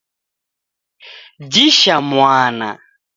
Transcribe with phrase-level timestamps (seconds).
[1.51, 2.69] Jisha mwana